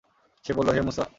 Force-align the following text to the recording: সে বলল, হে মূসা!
সে 0.45 0.51
বলল, 0.53 0.69
হে 0.69 0.81
মূসা! 0.81 1.03